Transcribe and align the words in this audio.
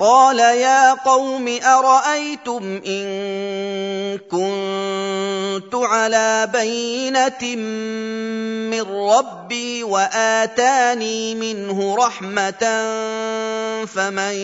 قال 0.00 0.38
يا 0.38 0.94
قوم 0.94 1.58
أرأيتم 1.64 2.80
إن 2.86 4.18
كنت 4.18 5.74
على 5.74 6.48
بينة 6.52 7.56
من 8.72 8.82
ربي 8.82 9.84
وآتاني 9.84 11.34
منه 11.34 11.96
رحمة 11.96 12.64
فمن 13.84 14.34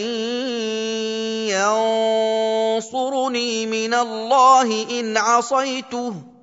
ينصرني 2.77 3.67
من 3.67 3.95
الله 3.95 4.87
إن 5.01 5.17
عصيته 5.17 6.36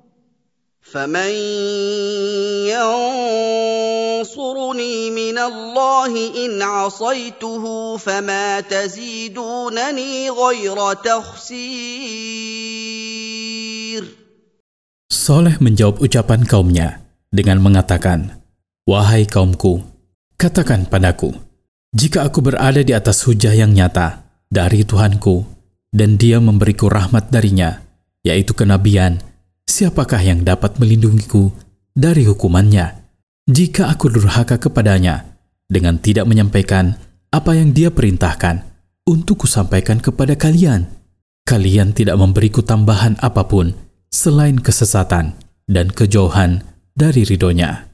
فمن 0.93 1.33
ينصرني 4.25 4.95
من 5.13 5.37
الله 5.37 6.11
ان 6.45 6.61
عصيته 6.61 7.63
فما 7.97 8.61
تزيدونني 8.65 10.29
غير 10.29 10.93
تخسير 10.93 12.49
Soleh 15.09 15.61
menjawab 15.61 16.01
ucapan 16.01 16.41
kaumnya 16.41 17.05
dengan 17.29 17.61
mengatakan, 17.61 18.41
Wahai 18.89 19.29
kaumku, 19.29 19.85
katakan 20.41 20.89
padaku, 20.89 21.37
jika 21.93 22.25
aku 22.25 22.41
berada 22.41 22.81
di 22.81 22.97
atas 22.97 23.29
hujah 23.29 23.53
yang 23.53 23.69
nyata 23.77 24.25
dari 24.49 24.81
Tuhanku, 24.81 25.45
dan 25.93 26.17
dia 26.17 26.41
memberiku 26.41 26.89
rahmat 26.89 27.29
darinya, 27.29 27.77
yaitu 28.25 28.57
kenabian, 28.57 29.21
siapakah 29.68 30.20
yang 30.22 30.44
dapat 30.44 30.76
melindungiku 30.78 31.50
dari 31.94 32.26
hukumannya 32.28 33.04
jika 33.44 33.92
aku 33.92 34.08
durhaka 34.08 34.56
kepadanya 34.56 35.36
dengan 35.68 36.00
tidak 36.00 36.24
menyampaikan 36.24 36.96
apa 37.28 37.56
yang 37.56 37.74
dia 37.74 37.90
perintahkan 37.90 38.64
untuk 39.04 39.44
kusampaikan 39.44 40.00
kepada 40.00 40.38
kalian. 40.38 40.88
Kalian 41.44 41.92
tidak 41.92 42.16
memberiku 42.16 42.64
tambahan 42.64 43.20
apa 43.20 43.44
pun 43.44 43.76
selain 44.08 44.56
kesesatan 44.56 45.36
dan 45.68 45.92
kejauhan 45.92 46.64
dari 46.96 47.28
ridhonya. 47.28 47.93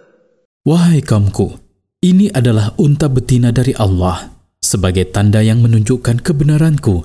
Wahai 0.71 1.03
kaumku, 1.03 1.59
ini 1.99 2.31
adalah 2.31 2.71
unta 2.79 3.11
betina 3.11 3.51
dari 3.51 3.75
Allah 3.75 4.31
sebagai 4.63 5.03
tanda 5.11 5.43
yang 5.43 5.59
menunjukkan 5.59 6.23
kebenaranku. 6.23 7.03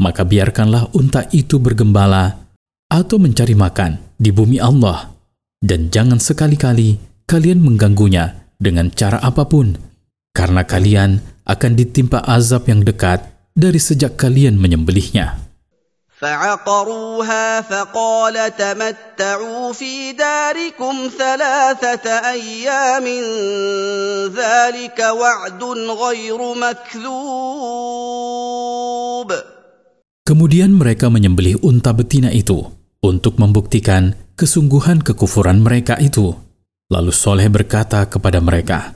Maka 0.00 0.24
biarkanlah 0.24 0.96
unta 0.96 1.28
itu 1.28 1.60
bergembala 1.60 2.48
atau 2.88 3.20
mencari 3.20 3.52
makan 3.52 4.00
di 4.16 4.32
bumi 4.32 4.56
Allah. 4.56 5.12
Dan 5.60 5.92
jangan 5.92 6.24
sekali-kali 6.24 6.96
kalian 7.28 7.60
mengganggunya 7.60 8.48
dengan 8.56 8.88
cara 8.88 9.20
apa 9.20 9.44
pun. 9.44 9.76
Karena 10.32 10.64
kalian 10.64 11.20
akan 11.44 11.72
ditimpa 11.76 12.24
azab 12.24 12.64
yang 12.72 12.80
dekat 12.80 13.28
dari 13.52 13.76
sejak 13.76 14.16
kalian 14.16 14.56
menyembelihnya. 14.56 15.36
فعقروها 16.21 17.61
فقال 17.61 18.35
تمتعوا 18.57 19.73
في 19.73 20.17
داركم 20.17 20.95
ثلاثة 21.13 22.05
أيام 22.09 23.05
ذلك 24.33 24.97
وعد 24.97 25.63
غير 26.03 26.39
مكذوب 26.57 27.07
Kemudian 30.27 30.75
mereka 30.75 31.07
menyembelih 31.07 31.55
unta 31.63 31.95
betina 31.95 32.27
itu 32.35 32.59
untuk 32.99 33.39
membuktikan 33.39 34.11
kesungguhan 34.35 34.99
kekufuran 34.99 35.63
mereka 35.63 35.95
itu. 36.03 36.35
Lalu 36.91 37.15
Soleh 37.15 37.47
berkata 37.47 38.03
kepada 38.11 38.43
mereka, 38.43 38.91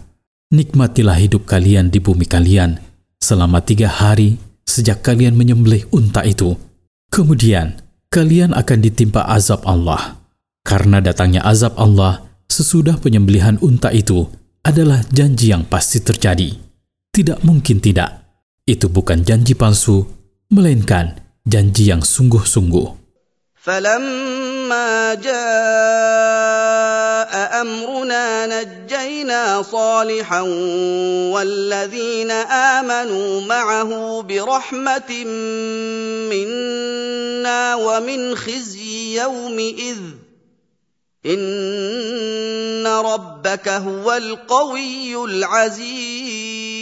Nikmatilah 0.51 1.15
hidup 1.15 1.47
kalian 1.47 1.87
di 1.87 2.03
bumi 2.03 2.27
kalian 2.27 2.83
selama 3.15 3.63
tiga 3.63 3.87
hari 3.87 4.35
sejak 4.67 4.99
kalian 4.99 5.39
menyembelih 5.39 5.87
unta 5.95 6.27
itu 6.27 6.59
Kemudian 7.12 7.80
kalian 8.10 8.52
akan 8.56 8.78
ditimpa 8.82 9.26
azab 9.26 9.62
Allah. 9.66 10.18
Karena 10.66 10.98
datangnya 10.98 11.46
azab 11.46 11.78
Allah 11.78 12.26
sesudah 12.50 12.98
penyembelihan 12.98 13.58
unta 13.62 13.94
itu 13.94 14.26
adalah 14.66 15.02
janji 15.14 15.54
yang 15.54 15.62
pasti 15.66 16.02
terjadi. 16.02 16.50
Tidak 17.14 17.46
mungkin 17.46 17.78
tidak. 17.78 18.26
Itu 18.66 18.90
bukan 18.90 19.22
janji 19.22 19.54
palsu, 19.54 20.02
melainkan 20.50 21.22
janji 21.46 21.86
yang 21.86 22.02
sungguh-sungguh. 22.02 22.86
فلما 24.65 25.21
جاء 25.21 25.31
امرنا 27.61 28.25
نجينا 28.49 29.61
صالحا 29.61 30.41
والذين 31.33 32.31
امنوا 32.81 33.41
معه 33.41 34.21
برحمه 34.21 35.11
منا 36.33 37.75
ومن 37.75 38.35
خزي 38.35 39.21
يومئذ 39.21 39.97
ان 41.25 42.87
ربك 42.87 43.67
هو 43.69 44.13
القوي 44.13 45.25
العزيز 45.25 46.81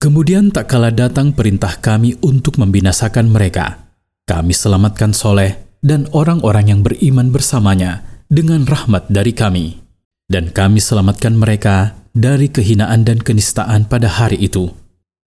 Kemudian 0.00 0.48
tak 0.48 0.72
kala 0.72 0.88
datang 0.88 1.36
perintah 1.36 1.76
kami 1.76 2.16
untuk 2.24 2.56
membinasakan 2.56 3.28
mereka, 3.28 3.83
kami 4.25 4.57
selamatkan 4.57 5.13
Soleh 5.13 5.53
dan 5.85 6.09
orang-orang 6.09 6.73
yang 6.73 6.81
beriman 6.81 7.29
bersamanya 7.29 8.01
dengan 8.25 8.65
rahmat 8.65 9.05
dari 9.09 9.37
kami. 9.37 9.77
Dan 10.25 10.49
kami 10.49 10.81
selamatkan 10.81 11.37
mereka 11.37 11.93
dari 12.09 12.49
kehinaan 12.49 13.05
dan 13.05 13.21
kenistaan 13.21 13.85
pada 13.85 14.09
hari 14.09 14.41
itu. 14.41 14.73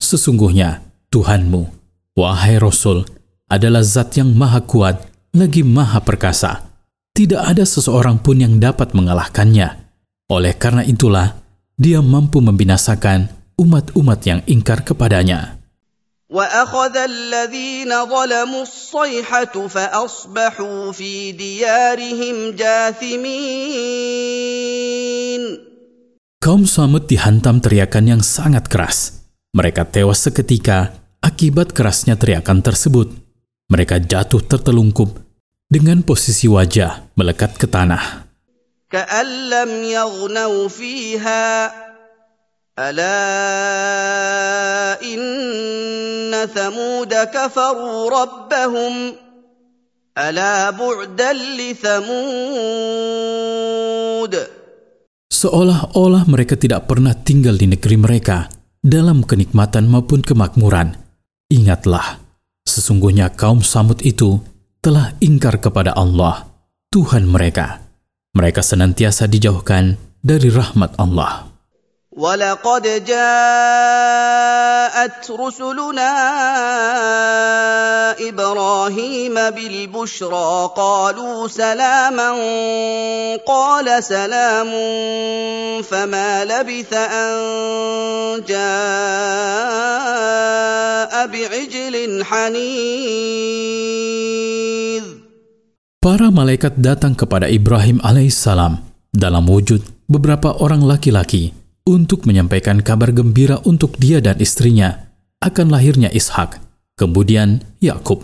Sesungguhnya 0.03 0.83
Tuhanmu, 1.15 1.63
wahai 2.19 2.59
Rasul, 2.59 3.07
adalah 3.47 3.87
zat 3.87 4.19
yang 4.19 4.35
maha 4.35 4.67
kuat 4.67 5.07
lagi 5.31 5.63
maha 5.63 6.03
perkasa. 6.03 6.67
Tidak 7.15 7.39
ada 7.39 7.63
seseorang 7.63 8.19
pun 8.19 8.43
yang 8.43 8.59
dapat 8.59 8.95
mengalahkannya. 8.95 9.87
Oleh 10.31 10.55
karena 10.59 10.83
itulah, 10.83 11.39
dia 11.79 12.03
mampu 12.03 12.43
membinasakan 12.43 13.31
umat-umat 13.59 14.21
yang 14.27 14.41
ingkar 14.51 14.83
kepadanya. 14.83 15.58
واخذ 16.34 16.98
الذين 16.98 18.06
ظلموا 18.06 18.62
الصيحه 18.62 19.68
فاصبحوا 19.68 20.92
في 20.92 21.32
ديارهم 21.32 22.58
جاثمين 22.58 24.24
Kaum 26.44 26.68
Samud 26.68 27.08
dihantam 27.08 27.64
teriakan 27.64 28.04
yang 28.04 28.20
sangat 28.20 28.68
keras. 28.68 29.24
Mereka 29.56 29.88
tewas 29.88 30.28
seketika 30.28 30.92
akibat 31.24 31.72
kerasnya 31.72 32.20
teriakan 32.20 32.60
tersebut. 32.60 33.16
Mereka 33.72 34.04
jatuh 34.04 34.44
tertelungkup 34.44 35.24
dengan 35.72 36.04
posisi 36.04 36.52
wajah 36.52 37.16
melekat 37.16 37.56
ke 37.56 37.64
tanah. 37.64 38.28
كأن 38.94 39.50
لم 39.50 39.72
يغنوا 39.90 40.68
فيها 40.70 41.74
الا 42.80 43.18
ان 46.38 46.46
ثمود 46.46 47.14
كفروا 47.14 47.98
ربهم 48.20 48.94
الا 50.18 50.70
بعدا 50.70 51.32
لثمود 51.58 52.24
Seolah-olah 55.34 56.24
mereka 56.30 56.56
tidak 56.56 56.88
pernah 56.88 57.12
tinggal 57.18 57.58
di 57.60 57.68
negeri 57.68 57.98
mereka 58.00 58.48
dalam 58.80 59.26
kenikmatan 59.28 59.92
maupun 59.92 60.24
kemakmuran. 60.24 60.96
Ingatlah, 61.52 62.22
sesungguhnya 62.64 63.28
kaum 63.34 63.60
Samud 63.60 64.00
itu 64.08 64.40
telah 64.80 65.12
ingkar 65.20 65.60
kepada 65.60 65.92
Allah, 66.00 66.48
Tuhan 66.96 67.28
mereka. 67.28 67.82
Mereka 68.38 68.64
senantiasa 68.64 69.28
dijauhkan 69.28 70.00
dari 70.24 70.48
rahmat 70.48 70.96
Allah. 70.96 71.54
ولقد 72.14 72.86
جاءت 73.06 74.67
جاءت 74.89 75.29
رسلنا 75.31 76.13
إبراهيم 78.17 79.35
بالبشرى 79.35 80.71
قالوا 80.77 81.49
سلاما 81.49 82.31
قال 83.45 84.05
سلام 84.05 84.71
فما 85.83 86.45
لبث 86.45 86.93
ان 86.93 87.37
جاء 88.49 88.63
بعجل 91.29 92.25
حنيذ 92.25 93.59
Para 96.01 96.33
malaikat 96.33 96.81
datang 96.81 97.13
kepada 97.13 97.53
Ibrahim 97.53 98.01
alaihissalam 98.01 98.81
dalam 99.13 99.45
wujud 99.45 99.85
beberapa 100.09 100.57
orang 100.57 100.81
laki-laki 100.89 101.53
untuk 101.88 102.24
menyampaikan 102.24 102.80
kabar 102.80 103.12
gembira 103.12 103.60
untuk 103.68 104.00
dia 104.00 104.24
dan 104.24 104.40
istrinya 104.40 105.12
akan 105.44 105.68
lahirnya 105.72 106.08
Ishak, 106.14 106.60
kemudian 106.96 107.64
Yakub. 107.84 108.24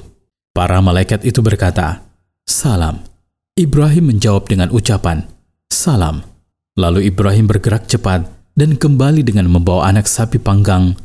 Para 0.56 0.80
malaikat 0.80 1.28
itu 1.28 1.44
berkata, 1.44 2.04
"Salam." 2.48 3.04
Ibrahim 3.60 4.16
menjawab 4.16 4.48
dengan 4.48 4.72
ucapan, 4.72 5.28
"Salam." 5.68 6.24
Lalu 6.80 7.12
Ibrahim 7.12 7.52
bergerak 7.52 7.92
cepat 7.92 8.24
dan 8.56 8.80
kembali 8.80 9.22
dengan 9.28 9.52
membawa 9.52 9.92
anak 9.92 10.08
sapi 10.08 10.40
panggang 10.40 10.96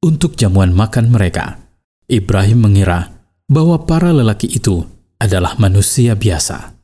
untuk 0.00 0.40
jamuan 0.40 0.72
makan 0.72 1.12
mereka. 1.12 1.60
Ibrahim 2.08 2.64
mengira 2.64 3.12
bahwa 3.44 3.84
para 3.84 4.08
lelaki 4.08 4.48
itu 4.48 4.88
adalah 5.20 5.60
manusia 5.60 6.16
biasa. 6.16 6.78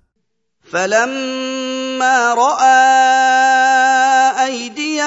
فلما 0.64 2.34
راى 2.34 3.57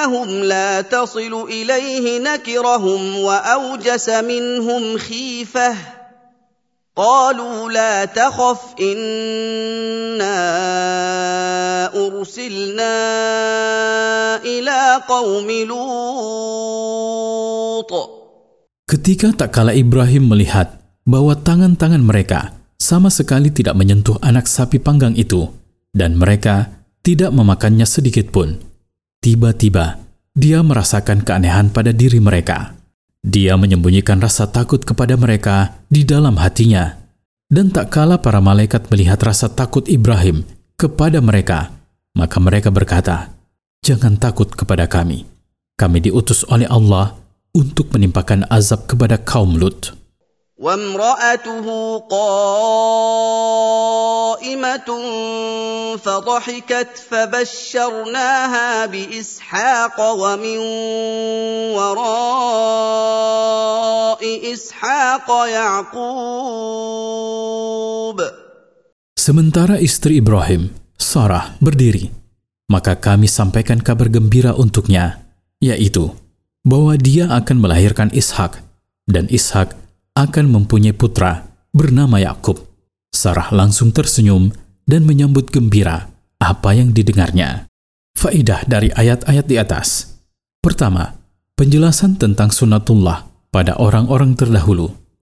ايديهم 0.01 0.43
لا 0.43 0.81
تصل 0.81 1.45
اليه 1.49 2.19
نكرهم 2.19 3.01
واوجس 3.19 4.09
منهم 4.09 4.97
خيفه 4.97 5.75
قالوا 6.95 7.69
لا 7.69 8.05
تخف 8.05 8.61
انا 8.81 10.37
ارسلنا 11.93 12.95
الى 14.41 15.01
قوم 15.05 15.51
لوط 15.69 16.97
Ketika 18.87 19.35
tak 19.35 19.51
kala 19.51 19.75
Ibrahim 19.75 20.31
melihat 20.31 20.79
bahwa 21.03 21.35
tangan-tangan 21.35 21.99
mereka 21.99 22.55
sama 22.79 23.11
sekali 23.11 23.51
tidak 23.51 23.75
menyentuh 23.75 24.15
anak 24.23 24.47
sapi 24.47 24.79
panggang 24.79 25.11
itu, 25.19 25.51
dan 25.91 26.15
mereka 26.15 26.87
tidak 27.03 27.35
memakannya 27.35 27.83
sedikit 27.83 28.31
pun. 28.31 28.70
Tiba-tiba, 29.22 30.02
dia 30.34 30.66
merasakan 30.66 31.22
keanehan 31.22 31.70
pada 31.70 31.94
diri 31.94 32.18
mereka. 32.18 32.74
Dia 33.22 33.54
menyembunyikan 33.54 34.18
rasa 34.18 34.50
takut 34.50 34.82
kepada 34.82 35.14
mereka 35.14 35.78
di 35.86 36.02
dalam 36.02 36.34
hatinya. 36.42 36.98
Dan 37.46 37.70
tak 37.70 37.94
kala 37.94 38.18
para 38.18 38.42
malaikat 38.42 38.90
melihat 38.90 39.22
rasa 39.22 39.46
takut 39.46 39.86
Ibrahim 39.86 40.42
kepada 40.74 41.22
mereka, 41.22 41.70
maka 42.18 42.42
mereka 42.42 42.74
berkata, 42.74 43.30
Jangan 43.86 44.18
takut 44.18 44.50
kepada 44.50 44.90
kami. 44.90 45.22
Kami 45.78 45.98
diutus 46.02 46.42
oleh 46.50 46.66
Allah 46.66 47.14
untuk 47.54 47.94
menimpakan 47.94 48.50
azab 48.50 48.90
kepada 48.90 49.22
kaum 49.22 49.54
Lut. 49.54 49.94
وامرأته 50.61 51.65
قائمة 52.09 53.29
فضحكت 55.97 56.91
فبشرناها 57.09 58.85
بإسحاق 58.85 59.97
ومن 60.01 60.57
وراء 61.77 63.21
إسحاق 64.53 65.27
يعقوب 65.45 66.97
Sementara 69.17 69.75
istri 69.83 70.23
Ibrahim, 70.23 70.71
Sarah, 70.95 71.59
berdiri, 71.59 72.15
maka 72.71 72.95
kami 72.95 73.27
sampaikan 73.27 73.83
kabar 73.83 74.07
gembira 74.07 74.55
untuknya, 74.55 75.19
yaitu 75.59 76.15
bahwa 76.63 76.95
dia 76.95 77.27
akan 77.35 77.59
melahirkan 77.59 78.07
Ishak, 78.15 78.63
dan 79.03 79.27
Ishak 79.27 79.75
akan 80.12 80.46
mempunyai 80.52 80.92
putra 80.92 81.48
bernama 81.72 82.20
Yakub. 82.20 82.60
Sarah 83.12 83.52
langsung 83.52 83.92
tersenyum 83.92 84.52
dan 84.84 85.04
menyambut 85.04 85.48
gembira 85.52 86.08
apa 86.40 86.72
yang 86.76 86.92
didengarnya. 86.92 87.68
Faidah 88.16 88.64
dari 88.68 88.92
ayat-ayat 88.92 89.46
di 89.48 89.56
atas. 89.56 90.18
Pertama, 90.60 91.16
penjelasan 91.56 92.20
tentang 92.20 92.52
sunatullah 92.52 93.28
pada 93.52 93.76
orang-orang 93.80 94.36
terdahulu, 94.36 94.92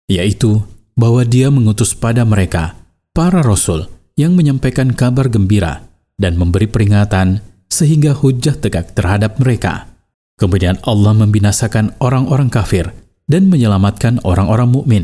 yaitu 0.08 0.64
bahwa 0.96 1.24
dia 1.28 1.52
mengutus 1.52 1.92
pada 1.92 2.24
mereka 2.24 2.80
para 3.12 3.44
rasul 3.44 3.88
yang 4.16 4.36
menyampaikan 4.36 4.96
kabar 4.96 5.28
gembira 5.28 5.84
dan 6.16 6.40
memberi 6.40 6.68
peringatan 6.72 7.44
sehingga 7.68 8.16
hujah 8.16 8.56
tegak 8.56 8.96
terhadap 8.96 9.36
mereka. 9.40 9.92
Kemudian 10.36 10.80
Allah 10.84 11.16
membinasakan 11.16 11.96
orang-orang 12.00 12.52
kafir 12.52 12.92
dan 13.26 13.50
menyelamatkan 13.50 14.22
orang-orang 14.22 14.70
mukmin. 14.70 15.04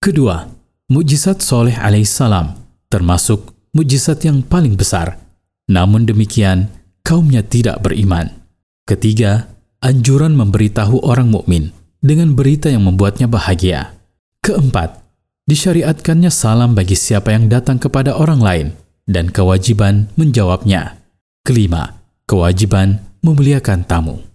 Kedua, 0.00 0.48
mujizat 0.88 1.44
Soleh 1.44 1.76
alaihissalam 1.76 2.56
termasuk 2.90 3.54
mujizat 3.76 4.26
yang 4.26 4.42
paling 4.42 4.74
besar. 4.74 5.16
Namun 5.70 6.04
demikian, 6.04 6.66
kaumnya 7.06 7.46
tidak 7.46 7.78
beriman. 7.80 8.34
Ketiga, 8.84 9.46
anjuran 9.78 10.34
memberitahu 10.34 10.98
orang 11.06 11.30
mukmin 11.30 11.70
dengan 12.02 12.34
berita 12.34 12.66
yang 12.66 12.82
membuatnya 12.82 13.30
bahagia. 13.30 13.94
Keempat, 14.42 14.98
disyariatkannya 15.46 16.32
salam 16.32 16.74
bagi 16.74 16.98
siapa 16.98 17.30
yang 17.30 17.46
datang 17.46 17.78
kepada 17.78 18.18
orang 18.18 18.40
lain 18.42 18.66
dan 19.06 19.30
kewajiban 19.30 20.10
menjawabnya. 20.18 20.98
Kelima, 21.46 22.02
kewajiban 22.26 22.98
memuliakan 23.22 23.86
tamu. 23.86 24.29